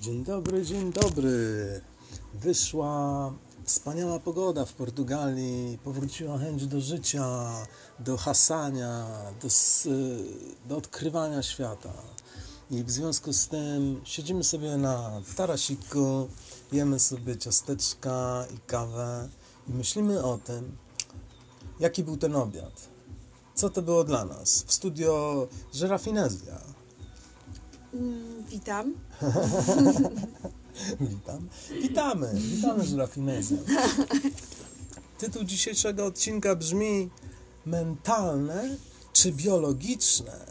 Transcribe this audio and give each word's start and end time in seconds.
Dzień 0.00 0.24
dobry, 0.24 0.66
dzień 0.66 0.92
dobry. 0.92 1.80
Wyszła 2.34 3.32
wspaniała 3.64 4.18
pogoda 4.18 4.64
w 4.64 4.72
Portugalii, 4.72 5.78
powróciła 5.84 6.38
chęć 6.38 6.66
do 6.66 6.80
życia, 6.80 7.50
do 7.98 8.16
hasania, 8.16 9.06
do, 9.42 9.48
do 10.68 10.76
odkrywania 10.76 11.42
świata. 11.42 11.92
I 12.70 12.84
w 12.84 12.90
związku 12.90 13.32
z 13.32 13.48
tym 13.48 14.00
siedzimy 14.04 14.44
sobie 14.44 14.76
na 14.76 15.22
tarasiku, 15.36 16.28
jemy 16.72 17.00
sobie 17.00 17.36
ciasteczka 17.36 18.46
i 18.54 18.58
kawę 18.66 19.28
i 19.68 19.72
myślimy 19.72 20.24
o 20.24 20.38
tym, 20.38 20.76
jaki 21.80 22.04
był 22.04 22.16
ten 22.16 22.36
obiad. 22.36 22.88
Co 23.54 23.70
to 23.70 23.82
było 23.82 24.04
dla 24.04 24.24
nas? 24.24 24.62
W 24.62 24.72
studio 24.72 25.48
Żerafinezja. 25.72 26.79
Mm, 27.94 28.44
Witam. 28.48 28.94
Witam. 31.00 31.48
Witamy, 31.82 32.32
witamy 32.34 32.84
Żerafinezja. 32.86 33.58
Tytuł 35.18 35.44
dzisiejszego 35.44 36.06
odcinka 36.06 36.56
brzmi 36.56 37.10
Mentalne 37.66 38.76
czy 39.12 39.32
biologiczne? 39.32 40.46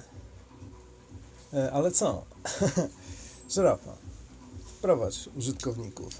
E, 1.54 1.72
ale 1.72 1.92
co? 1.92 2.26
Żerafa, 3.56 3.96
prowadź 4.82 5.30
użytkowników. 5.38 6.14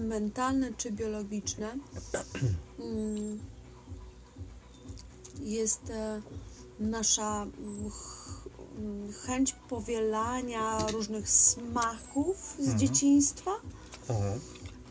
Mentalne 0.00 0.72
czy 0.76 0.92
biologiczne? 0.92 1.76
Mm, 2.80 3.38
Jest 5.42 5.90
e, 5.90 6.22
nasza 6.80 7.42
mm, 7.42 7.90
chęć 9.26 9.54
powielania 9.68 10.78
różnych 10.92 11.30
smaków 11.30 12.56
z 12.58 12.74
dzieciństwa, 12.74 13.50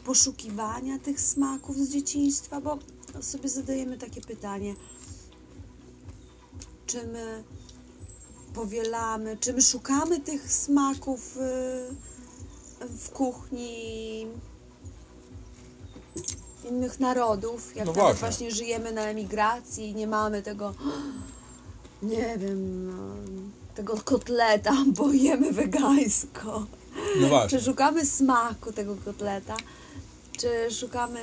poszukiwania 0.05 0.99
tych 0.99 1.21
smaków 1.21 1.77
z 1.77 1.89
dzieciństwa, 1.89 2.61
bo 2.61 2.77
sobie 3.21 3.49
zadajemy 3.49 3.97
takie 3.97 4.21
pytanie, 4.21 4.75
czy 6.85 7.08
my 7.08 7.43
powielamy, 8.53 9.38
czy 9.38 9.53
my 9.53 9.61
szukamy 9.61 10.19
tych 10.19 10.53
smaków 10.53 11.38
y, 11.38 12.89
w 12.97 13.09
kuchni 13.09 14.27
innych 16.69 16.99
narodów, 16.99 17.75
jak 17.75 17.86
No 17.86 17.93
właśnie. 17.93 18.19
właśnie 18.19 18.52
żyjemy 18.52 18.91
na 18.91 19.02
emigracji 19.02 19.89
i 19.89 19.95
nie 19.95 20.08
mamy 20.08 20.41
tego, 20.41 20.73
nie 22.03 22.38
wiem, 22.38 22.88
no, 22.88 23.15
tego 23.75 23.97
kotleta, 24.03 24.73
bo 24.88 25.11
jemy 25.11 25.53
wegańsko. 25.53 26.66
No 27.21 27.27
właśnie. 27.27 27.59
Czy 27.59 27.66
szukamy 27.66 28.05
smaku 28.05 28.71
tego 28.71 28.95
kotleta, 29.05 29.57
czy 30.39 30.71
szukamy 30.71 31.19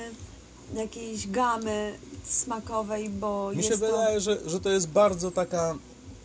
jakiejś 0.75 1.27
gamy 1.27 1.93
smakowej, 2.23 3.09
bo 3.09 3.51
Mi 3.55 3.63
się 3.63 3.69
to... 3.69 3.77
wydaje, 3.77 4.21
że, 4.21 4.49
że 4.49 4.59
to 4.59 4.69
jest 4.69 4.87
bardzo 4.87 5.31
taka 5.31 5.75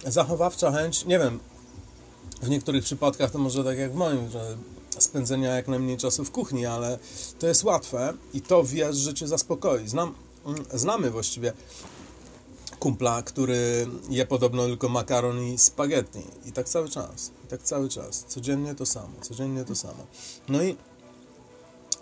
zachowawcza 0.06 0.72
chęć, 0.72 1.04
nie 1.04 1.18
wiem, 1.18 1.38
w 2.42 2.48
niektórych 2.48 2.84
przypadkach 2.84 3.30
to 3.30 3.38
może 3.38 3.64
tak 3.64 3.78
jak 3.78 3.92
w 3.92 3.94
moim, 3.94 4.30
że 4.30 4.56
spędzenia 4.98 5.56
jak 5.56 5.68
najmniej 5.68 5.96
czasu 5.96 6.24
w 6.24 6.30
kuchni, 6.30 6.66
ale 6.66 6.98
to 7.38 7.46
jest 7.46 7.64
łatwe 7.64 8.14
i 8.34 8.40
to 8.40 8.64
wiesz, 8.64 8.96
że 8.96 9.14
cię 9.14 9.28
zaspokoi. 9.28 9.88
Znam, 9.88 10.14
mm, 10.46 10.64
znamy 10.74 11.10
właściwie 11.10 11.52
kumpla, 12.78 13.22
który 13.22 13.86
je 14.10 14.26
podobno 14.26 14.66
tylko 14.66 14.88
makaron 14.88 15.42
i 15.42 15.58
spaghetti 15.58 16.22
i 16.46 16.52
tak 16.52 16.68
cały 16.68 16.88
czas, 16.88 17.30
i 17.44 17.48
tak 17.48 17.62
cały 17.62 17.88
czas, 17.88 18.24
codziennie 18.28 18.74
to 18.74 18.86
samo, 18.86 19.12
codziennie 19.20 19.64
to 19.64 19.74
samo. 19.74 20.06
No 20.48 20.62
i 20.62 20.76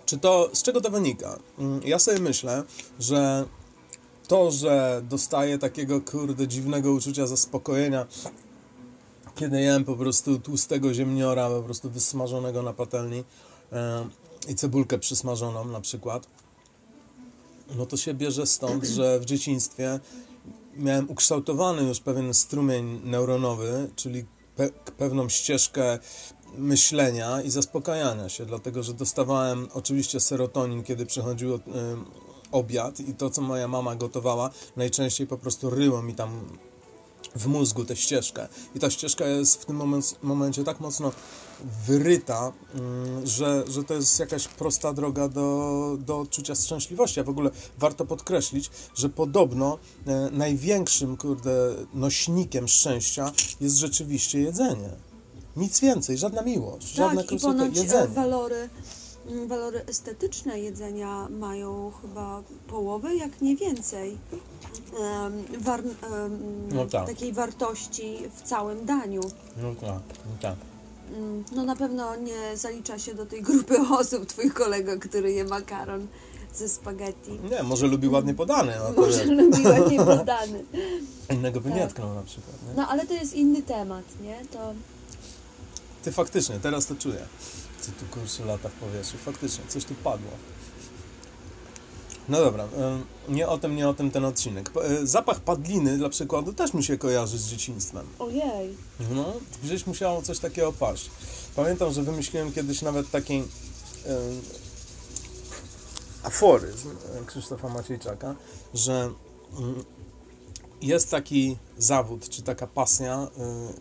czy 0.05 0.17
to, 0.17 0.49
z 0.53 0.63
czego 0.63 0.81
to 0.81 0.89
wynika? 0.89 1.39
Mm, 1.59 1.81
Ja 1.83 1.99
sobie 1.99 2.19
myślę, 2.19 2.63
że 2.99 3.45
to, 4.27 4.51
że 4.51 5.01
dostaję 5.09 5.57
takiego 5.57 6.01
kurde 6.01 6.47
dziwnego 6.47 6.91
uczucia 6.91 7.27
zaspokojenia, 7.27 8.05
kiedy 9.35 9.61
jem 9.61 9.83
po 9.83 9.95
prostu 9.95 10.39
tłustego 10.39 10.93
ziemniora, 10.93 11.49
po 11.49 11.61
prostu 11.61 11.89
wysmażonego 11.89 12.61
na 12.61 12.73
patelni 12.73 13.23
e, 13.71 14.07
i 14.47 14.55
cebulkę 14.55 14.99
przysmażoną 14.99 15.65
na 15.65 15.81
przykład, 15.81 16.27
no 17.75 17.85
to 17.85 17.97
się 17.97 18.13
bierze 18.13 18.45
stąd, 18.45 18.83
że 18.85 19.19
w 19.19 19.25
dzieciństwie 19.25 19.99
miałem 20.75 21.09
ukształtowany 21.09 21.83
już 21.83 21.99
pewien 21.99 22.33
strumień 22.33 23.01
neuronowy, 23.03 23.89
czyli 23.95 24.25
pe 24.55 24.69
pewną 24.97 25.29
ścieżkę 25.29 25.99
myślenia 26.57 27.41
i 27.41 27.49
zaspokajania 27.49 28.29
się, 28.29 28.45
dlatego 28.45 28.83
że 28.83 28.93
dostawałem 28.93 29.67
oczywiście 29.73 30.19
serotonin, 30.19 30.83
kiedy 30.83 31.05
przychodził 31.05 31.59
obiad 32.51 32.99
i 32.99 33.13
to, 33.13 33.29
co 33.29 33.41
moja 33.41 33.67
mama 33.67 33.95
gotowała, 33.95 34.49
najczęściej 34.75 35.27
po 35.27 35.37
prostu 35.37 35.69
ryło 35.69 36.01
mi 36.01 36.15
tam 36.15 36.57
w 37.35 37.47
mózgu 37.47 37.85
tę 37.85 37.95
ścieżkę. 37.95 38.47
I 38.75 38.79
ta 38.79 38.89
ścieżka 38.89 39.25
jest 39.27 39.61
w 39.61 39.65
tym 39.65 39.75
moment, 39.75 40.15
momencie 40.23 40.63
tak 40.63 40.79
mocno 40.79 41.11
wyryta, 41.87 42.53
mm, 42.73 43.27
że, 43.27 43.63
że 43.67 43.83
to 43.83 43.93
jest 43.93 44.19
jakaś 44.19 44.47
prosta 44.47 44.93
droga 44.93 45.27
do, 45.27 45.97
do 45.99 46.19
odczucia 46.19 46.55
szczęśliwości. 46.55 47.19
A 47.19 47.23
w 47.23 47.29
ogóle 47.29 47.49
warto 47.77 48.05
podkreślić, 48.05 48.69
że 48.95 49.09
podobno 49.09 49.77
e, 50.07 50.29
największym, 50.31 51.17
kurde, 51.17 51.75
nośnikiem 51.93 52.67
szczęścia 52.67 53.31
jest 53.61 53.75
rzeczywiście 53.75 54.39
jedzenie. 54.39 54.89
Nic 55.55 55.79
więcej, 55.79 56.17
żadna 56.17 56.41
miłość, 56.41 56.87
żadna 56.87 57.15
Tak, 57.15 57.25
i 57.25 57.27
krucyfy, 57.27 57.53
ponoć 57.53 57.77
e, 57.77 57.81
jedzenie. 57.81 58.07
walory, 58.07 58.69
walory 59.47 59.85
estetyczne 59.85 60.59
jedzenia 60.59 61.27
mają 61.29 61.91
chyba 62.01 62.43
połowę, 62.67 63.15
jak 63.15 63.41
nie 63.41 63.55
więcej. 63.55 64.17
war, 65.59 65.83
No 66.73 66.85
tak. 66.85 67.07
Takiej 67.07 67.33
wartości 67.33 68.17
w 68.35 68.41
całym 68.41 68.85
daniu. 68.85 69.21
No 69.61 69.75
tak, 69.75 69.99
no 70.25 70.31
tak. 70.41 70.55
Mm, 71.17 71.43
No 71.55 71.63
na 71.63 71.75
pewno 71.75 72.15
nie 72.15 72.57
zalicza 72.57 72.99
się 72.99 73.13
do 73.13 73.25
tej 73.25 73.41
grupy 73.41 73.75
osób 73.99 74.25
twój 74.25 74.51
kolega, 74.51 74.97
który 74.97 75.31
je 75.31 75.43
makaron 75.45 76.07
ze 76.53 76.69
spaghetti. 76.69 77.31
Nie, 77.51 77.63
może 77.63 77.87
lubi 77.87 78.07
ładnie 78.07 78.33
podany, 78.33 78.73
no 78.79 79.01
Może 79.01 79.25
lubi 79.25 79.63
ładnie 79.67 79.97
podany. 80.17 80.63
innego 81.33 81.61
by 81.61 81.69
nie 81.69 81.81
Tak. 81.81 81.89
tknął 81.93 82.13
na 82.15 82.23
przykład. 82.23 82.55
Nie? 82.67 82.73
No 82.81 82.87
ale 82.87 83.05
to 83.05 83.13
jest 83.13 83.33
inny 83.33 83.61
temat, 83.61 84.03
nie? 84.21 84.39
To 84.51 84.73
Ty 86.03 86.11
faktycznie, 86.11 86.59
teraz 86.59 86.85
to 86.85 86.95
czuję. 86.95 87.17
Co 87.81 87.91
tu 87.91 88.05
kurczę 88.19 88.45
lata 88.45 88.69
w 88.69 88.73
powietrzu. 88.73 89.17
Faktycznie, 89.17 89.65
coś 89.67 89.85
tu 89.85 89.93
padło. 89.95 90.31
No 92.29 92.39
dobra, 92.39 92.67
nie 93.29 93.47
o 93.47 93.57
tym, 93.57 93.75
nie 93.75 93.89
o 93.89 93.93
tym 93.93 94.11
ten 94.11 94.25
odcinek. 94.25 94.71
E, 94.83 95.07
Zapach 95.07 95.39
padliny 95.39 95.97
dla 95.97 96.09
przykładu 96.09 96.53
też 96.53 96.73
mi 96.73 96.83
się 96.83 96.97
kojarzy 96.97 97.37
z 97.37 97.47
dzieciństwem. 97.47 98.05
ojej. 98.19 98.77
No, 99.11 99.33
gdzieś 99.63 99.87
musiało 99.87 100.21
coś 100.21 100.39
takiego 100.39 100.73
paść. 100.73 101.09
Pamiętam, 101.55 101.93
że 101.93 102.03
wymyśliłem 102.03 102.51
kiedyś 102.53 102.81
nawet 102.81 103.11
taki 103.11 103.33
em, 103.35 103.43
aforyzm 106.23 106.89
e, 106.89 107.25
Krzysztofa 107.25 107.69
Maciejczaka, 107.69 108.35
że 108.73 109.11
mm, 109.57 109.83
jest 110.81 111.11
taki 111.11 111.57
zawód, 111.77 112.29
czy 112.29 112.41
taka 112.41 112.67
pasja, 112.67 113.23
y, 113.23 113.29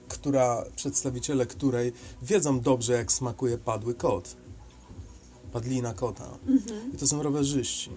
która, 0.09 0.65
przedstawiciele 0.77 1.47
której 1.47 1.93
wiedzą 2.23 2.61
dobrze, 2.61 2.93
jak 2.93 3.13
smakuje 3.13 3.59
padły 3.59 3.95
kot. 3.95 4.37
Padlina 5.53 5.95
kota. 5.95 6.39
I 6.95 6.97
to 6.97 7.07
są 7.07 7.23
rowerzyści. 7.23 7.91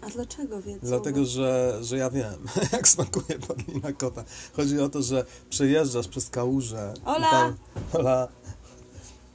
A 0.00 0.10
dlaczego 0.10 0.62
wiedzą? 0.62 0.80
Dlatego, 0.82 1.24
że, 1.24 1.78
że 1.82 1.96
ja 1.96 2.10
wiem, 2.10 2.46
jak 2.72 2.88
smakuje 2.88 3.38
padlina 3.38 3.92
kota. 3.92 4.24
Chodzi 4.52 4.80
o 4.80 4.88
to, 4.88 5.02
że 5.02 5.24
przejeżdżasz 5.50 6.08
przez 6.08 6.30
kałużę. 6.30 6.94
i 6.96 7.04
Ola! 7.04 7.30
Tam, 7.30 7.56
Ola! 7.92 8.28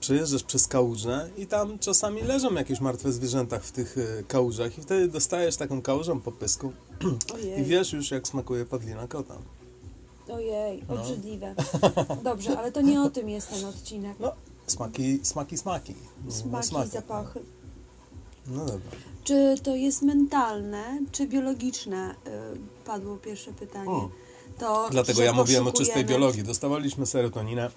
Przejeżdżasz 0.10 0.44
przez 0.44 0.68
kałużę 0.68 1.30
i 1.38 1.48
tam 1.48 1.80
czasami 1.80 2.22
leżą 2.22 2.54
jakieś 2.54 2.80
martwe 2.80 3.12
zwierzęta 3.12 3.60
w 3.60 3.72
tych 3.72 3.98
y, 3.98 4.24
kałużach 4.28 4.78
i 4.78 4.82
wtedy 4.82 5.08
dostajesz 5.08 5.56
taką 5.56 5.82
kałużą 5.82 6.22
po 6.22 6.32
pysku 6.32 6.72
i 7.30 7.34
Ojej. 7.34 7.64
wiesz 7.64 7.94
już, 7.94 8.12
jak 8.12 8.28
smakuje 8.28 8.66
padlina 8.66 9.08
kota. 9.08 9.36
Ojej, 10.34 10.84
No. 10.90 10.96
obrzydliwe. 11.02 11.56
Dobrze, 12.24 12.60
ale 12.60 12.72
to 12.72 12.82
nie 12.82 13.02
o 13.02 13.10
tym 13.10 13.30
jest 13.30 13.50
ten 13.50 13.66
odcinek. 13.66 14.18
No, 14.20 14.32
smaki, 14.68 15.20
smaki, 15.24 15.58
smaki. 15.58 15.96
No, 16.26 16.32
Smaki, 16.32 16.68
smaki. 16.68 16.90
zapachy. 16.90 17.40
No 18.48 18.60
dobra. 18.66 18.92
Czy 19.24 19.56
to 19.64 19.76
jest 19.76 20.02
mentalne, 20.02 21.00
czy 21.12 21.28
biologiczne? 21.28 22.16
Y, 22.28 22.86
Padło 22.86 23.18
pierwsze 23.18 23.54
pytanie. 23.54 23.92
O. 23.92 24.10
To, 24.60 24.88
Dlatego 24.92 25.22
ja 25.22 25.34
mówiłem 25.34 25.68
o 25.68 25.72
czystej 25.72 26.06
biologii. 26.06 26.44
Dostawaliśmy 26.44 27.06
serotoninę, 27.06 27.70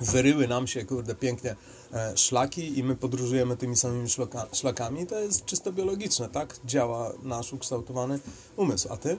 wyryły 0.00 0.48
nam 0.48 0.66
się, 0.66 0.84
kurde, 0.84 1.14
pięknie 1.14 1.56
e, 1.92 2.16
szlaki 2.16 2.78
i 2.78 2.84
my 2.84 2.96
podróżujemy 2.96 3.56
tymi 3.56 3.76
samymi 3.76 4.08
szlakami. 4.52 5.06
To 5.06 5.18
jest 5.18 5.44
czysto 5.44 5.72
biologiczne, 5.72 6.28
tak? 6.28 6.56
Działa 6.64 7.12
nasz 7.22 7.52
ukształtowany 7.52 8.18
umysł. 8.56 8.92
A 8.92 8.96
ty? 8.96 9.16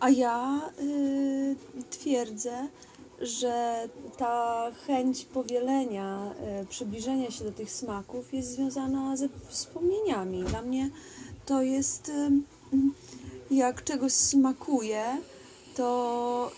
A 0.00 0.10
ja 0.10 0.60
y, 0.80 1.56
twierdzę, 1.90 2.68
że 3.20 3.88
ta 4.16 4.70
chęć 4.86 5.24
powielenia, 5.24 6.34
e, 6.40 6.64
przybliżenia 6.66 7.30
się 7.30 7.44
do 7.44 7.52
tych 7.52 7.70
smaków 7.70 8.34
jest 8.34 8.50
związana 8.50 9.16
ze 9.16 9.28
wspomnieniami. 9.48 10.44
Dla 10.44 10.62
mnie 10.62 10.90
to 11.46 11.62
jest, 11.62 12.08
em, 12.08 12.44
jak 13.50 13.84
czegoś 13.84 14.12
smakuje, 14.12 15.18
to, 15.76 16.50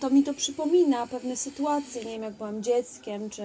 to 0.00 0.10
mi 0.10 0.22
to 0.24 0.34
przypomina 0.34 1.06
pewne 1.06 1.36
sytuacje. 1.36 2.04
Nie 2.04 2.10
wiem, 2.12 2.22
jak 2.22 2.34
byłam 2.34 2.62
dzieckiem, 2.62 3.30
czy 3.30 3.42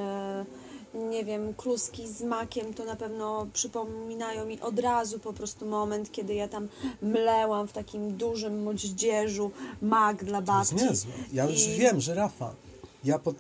nie 1.10 1.26
wiem, 1.26 1.54
kluski 1.54 2.08
z 2.08 2.22
makiem, 2.22 2.74
to 2.74 2.86
na 2.86 2.96
pewno 2.96 3.48
przypominają 3.54 4.46
mi 4.46 4.62
od 4.62 4.80
razu 4.80 5.20
po 5.20 5.34
prostu 5.34 5.66
moment, 5.66 6.12
kiedy 6.12 6.34
ja 6.34 6.48
tam 6.48 6.68
mlełam 7.02 7.68
w 7.68 7.72
takim 7.74 8.18
dużym 8.18 8.64
moździerzu 8.64 9.52
mak 9.82 10.24
dla 10.24 10.42
To 10.42 10.60
jest 10.60 10.72
babci. 10.74 10.86
niezłe. 10.86 11.12
Ja 11.34 11.46
już 11.46 11.68
I- 11.68 11.78
wiem, 11.78 12.02
że 12.02 12.14
Rafa, 12.16 12.54
ja 13.04 13.20
pod... 13.20 13.36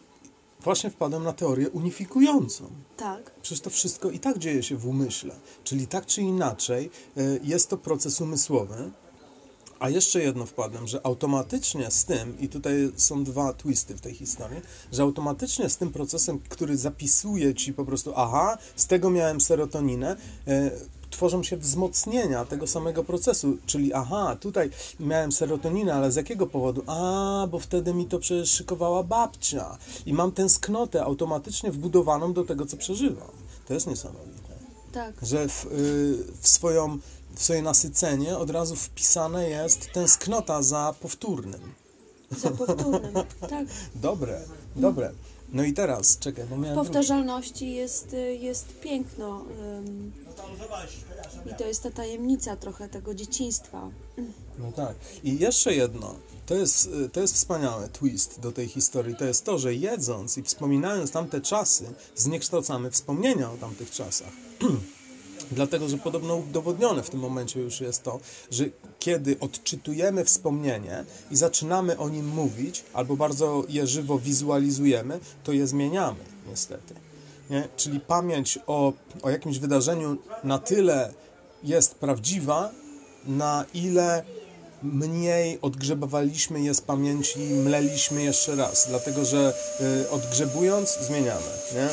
właśnie 0.62 0.90
wpadłem 0.90 1.24
na 1.24 1.34
teorię 1.34 1.70
unifikującą. 1.70 2.64
Tak. 2.98 3.32
Przecież 3.42 3.62
to 3.62 3.70
wszystko 3.70 4.10
i 4.12 4.20
tak 4.20 4.38
dzieje 4.38 4.64
się 4.64 4.76
w 4.78 4.88
umyśle. 4.88 5.36
Czyli 5.64 5.88
tak 5.88 6.06
czy 6.06 6.22
inaczej 6.22 6.90
y, 7.18 7.40
jest 7.44 7.70
to 7.70 7.78
proces 7.78 8.22
umysłowy. 8.22 8.92
A 9.80 9.89
jeszcze 9.89 10.24
jedno 10.24 10.45
wpadłem, 10.45 10.88
że 10.88 11.06
automatycznie 11.06 11.92
z 11.92 12.06
tym, 12.06 12.39
i 12.39 12.50
tutaj 12.50 12.92
są 12.95 13.24
dwa 13.24 13.54
twisty 13.54 13.95
w 13.95 14.01
tej 14.01 14.13
historii, 14.13 14.62
że 14.92 15.04
automatycznie 15.04 15.69
z 15.69 15.77
tym 15.77 15.92
procesem, 15.92 16.39
który 16.50 16.77
zapisuje 16.77 17.56
ci 17.56 17.74
po 17.74 17.86
prostu, 17.86 18.13
aha, 18.16 18.57
z 18.75 18.88
tego 18.88 19.10
miałem 19.10 19.42
serotoninę, 19.42 20.16
y, 20.48 20.72
tworzą 21.10 21.44
się 21.44 21.57
wzmocnienia 21.57 22.45
tego 22.45 22.68
samego 22.68 23.04
procesu, 23.04 23.57
czyli 23.66 23.94
aha, 23.94 24.38
tutaj 24.39 24.69
miałem 25.00 25.31
serotoninę, 25.31 25.94
ale 25.94 26.12
z 26.12 26.16
jakiego 26.16 26.48
powodu? 26.48 26.83
A, 26.88 27.48
bo 27.51 27.60
wtedy 27.60 27.94
mi 27.94 28.06
to 28.06 28.19
przecież 28.19 28.51
szykowała 28.51 29.04
babcia 29.04 29.78
i 30.06 30.13
mam 30.13 30.31
tęsknotę 30.31 31.04
automatycznie 31.04 31.71
wbudowaną 31.71 32.33
do 32.33 32.44
tego, 32.44 32.66
co 32.66 32.78
przeżywam. 32.78 33.31
To 33.68 33.74
jest 33.74 33.88
niesamowite, 33.88 34.35
Tak. 34.95 35.15
że 35.21 35.47
w, 35.47 35.65
y, 35.65 36.18
w, 36.42 36.47
swoją, 36.47 37.00
w 37.36 37.44
swoje 37.44 37.62
nasycenie 37.62 38.38
od 38.38 38.50
razu 38.50 38.75
wpisane 38.75 39.50
jest 39.50 39.92
tęsknota 39.94 40.63
za 40.63 40.95
powtórnym. 41.01 41.74
Za 42.31 42.51
powtórnym. 42.51 43.13
Tak. 43.50 43.68
Dobre, 43.95 44.42
dobre. 44.75 45.12
No 45.56 45.63
i 45.63 45.74
teraz, 45.74 46.18
czekaj, 46.19 46.46
bo 46.50 46.56
W 46.56 46.60
miałem... 46.60 46.75
drugi. 46.75 46.88
powtarzalności 46.88 47.72
jest, 47.74 48.13
y, 48.13 48.36
jest 48.36 48.80
piękno. 48.80 49.46
ym, 49.78 50.12
I 51.52 51.56
to 51.56 51.66
jest 51.68 51.84
ta 51.84 51.92
tajemnica 51.92 52.56
trochę 52.56 52.90
tego 52.90 53.13
dzieciństwa. 53.16 53.90
No 54.60 54.72
tak. 54.72 54.96
I 55.24 55.40
jeszcze 55.40 55.75
jedno. 55.75 56.16
To 56.46 56.56
jest, 56.56 56.90
y, 57.06 57.10
to 57.10 57.22
jest 57.22 57.34
wspaniały 57.34 57.90
twist 57.90 58.40
do 58.40 58.52
tej 58.52 58.68
historii. 58.68 59.16
To 59.16 59.25
jest 59.25 59.46
to, 59.46 59.57
że 59.60 59.74
jedząc 59.74 60.38
i 60.38 60.44
wspominając 60.44 61.12
tamte 61.12 61.42
czasy, 61.42 61.86
zniekształcamy 62.16 62.92
wspomnienia 62.92 63.52
o 63.52 63.57
tamtych 63.57 63.92
czasach. 63.92 64.31
Dlatego, 65.52 65.90
że 65.90 65.98
podobno 65.98 66.36
udowodnione 66.36 67.04
w 67.04 67.10
tym 67.10 67.19
momencie 67.19 67.60
już 67.60 67.81
jest 67.81 68.04
to, 68.04 68.19
że 68.52 68.66
kiedy 69.06 69.40
odczytujemy 69.40 70.25
wspomnienie 70.25 71.06
i 71.31 71.36
zaczynamy 71.36 71.98
o 71.98 72.10
nim 72.10 72.28
mówić, 72.28 72.84
albo 72.94 73.16
bardzo 73.16 73.63
je 73.69 73.88
żywo 73.88 74.19
wizualizujemy, 74.19 75.19
to 75.44 75.52
je 75.52 75.68
zmieniamy, 75.68 76.19
niestety. 76.50 76.94
Nie? 77.50 77.68
Czyli 77.78 78.00
pamięć 78.00 78.60
o, 78.68 78.94
o 79.22 79.30
jakimś 79.30 79.60
wydarzeniu 79.60 80.18
na 80.44 80.60
tyle 80.60 81.13
jest 81.63 81.96
prawdziwa, 81.96 82.72
na 83.28 83.66
ile 83.74 84.24
mniej 84.84 85.62
odgrzebowaliśmy 85.62 86.62
je 86.62 86.74
z 86.74 86.81
pamięci, 86.81 87.40
mleliśmy 87.40 88.24
jeszcze 88.24 88.56
raz, 88.56 88.86
dlatego 88.90 89.25
że 89.25 89.54
y, 90.04 90.10
odgrzebując 90.10 90.98
zmieniamy, 91.00 91.52
nie? 91.75 91.90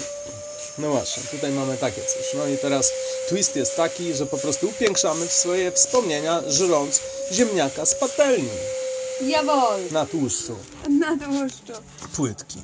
No 0.79 0.91
właśnie, 0.91 1.23
tutaj 1.23 1.53
mamy 1.53 1.77
takie 1.77 2.01
coś. 2.03 2.35
No 2.37 2.47
i 2.47 2.59
teraz 2.59 2.91
twist 3.29 3.57
jest 3.57 3.77
taki, 3.77 4.15
że 4.15 4.27
po 4.27 4.39
prostu 4.39 4.69
upiększamy 4.69 5.27
swoje 5.27 5.73
wspomnienia, 5.73 6.43
żrąc 6.47 7.01
ziemniaka 7.33 7.87
z 7.87 7.95
patelni 7.95 8.49
Jawol! 9.27 9.81
na 9.91 10.07
tłuszczu, 10.07 10.57
Na 11.01 11.17
tłuszczu. 11.19 11.83
płytki. 12.17 12.63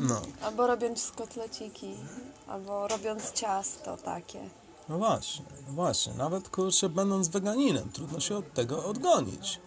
No, 0.00 0.22
Albo 0.42 0.66
robiąc 0.66 1.10
kotleciki, 1.16 1.94
albo 2.48 2.88
robiąc 2.88 3.32
ciasto 3.32 3.96
takie. 3.96 4.38
no 4.88 4.98
właśnie, 4.98 5.44
no 5.66 5.72
właśnie. 5.72 6.12
Nawet 6.14 6.48
kurczę, 6.48 6.88
będąc 6.88 7.28
weganinem, 7.28 7.90
trudno 7.92 8.20
się 8.20 8.36
od 8.36 8.54
tego 8.54 8.84
odgonić. 8.84 9.60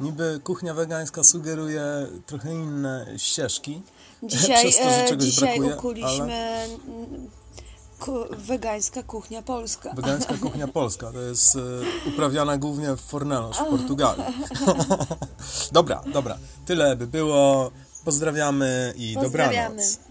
Niby 0.00 0.40
kuchnia 0.44 0.74
wegańska 0.74 1.24
sugeruje 1.24 2.06
trochę 2.26 2.54
inne 2.54 3.06
ścieżki. 3.16 3.82
Dzisiaj, 4.22 4.72
to, 5.08 5.14
e, 5.14 5.18
dzisiaj 5.18 5.58
brakuje, 5.60 5.76
ukuliśmy 5.76 6.32
mm, 6.32 7.30
ku, 8.00 8.12
wegańska 8.38 9.02
kuchnia 9.02 9.42
polska. 9.42 9.92
Wegańska 9.94 10.34
kuchnia 10.42 10.68
polska 10.68 11.12
to 11.12 11.20
jest 11.20 11.56
e, 11.56 11.60
uprawiana 12.08 12.58
głównie 12.58 12.96
w 12.96 13.00
Fornelos 13.00 13.56
w 13.56 13.64
Portugalii. 13.64 14.24
dobra, 15.72 16.02
dobra. 16.12 16.38
Tyle 16.66 16.96
by 16.96 17.06
było. 17.06 17.70
Pozdrawiamy 18.04 18.94
i 18.96 19.14
Pozdrawiamy. 19.14 19.76
dobranoc. 19.76 20.09